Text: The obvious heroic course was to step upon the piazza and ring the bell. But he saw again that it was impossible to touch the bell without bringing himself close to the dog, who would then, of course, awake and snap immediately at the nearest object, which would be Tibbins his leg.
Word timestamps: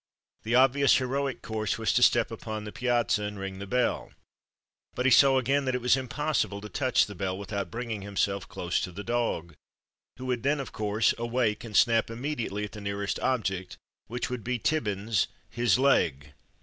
The 0.41 0.55
obvious 0.55 0.95
heroic 0.97 1.43
course 1.43 1.77
was 1.77 1.93
to 1.93 2.01
step 2.01 2.31
upon 2.31 2.63
the 2.63 2.71
piazza 2.71 3.21
and 3.21 3.37
ring 3.37 3.59
the 3.59 3.67
bell. 3.67 4.13
But 4.95 5.05
he 5.05 5.11
saw 5.11 5.37
again 5.37 5.65
that 5.65 5.75
it 5.75 5.81
was 5.81 5.95
impossible 5.95 6.59
to 6.61 6.69
touch 6.69 7.05
the 7.05 7.13
bell 7.13 7.37
without 7.37 7.69
bringing 7.69 8.01
himself 8.01 8.49
close 8.49 8.79
to 8.81 8.91
the 8.91 9.03
dog, 9.03 9.53
who 10.17 10.25
would 10.25 10.41
then, 10.41 10.59
of 10.59 10.71
course, 10.71 11.13
awake 11.19 11.63
and 11.63 11.77
snap 11.77 12.09
immediately 12.09 12.63
at 12.63 12.71
the 12.71 12.81
nearest 12.81 13.19
object, 13.19 13.77
which 14.07 14.27
would 14.27 14.43
be 14.43 14.57
Tibbins 14.57 15.27
his 15.51 15.77
leg. 15.77 16.33